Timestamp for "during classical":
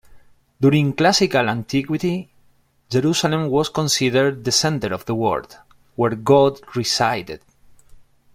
0.59-1.47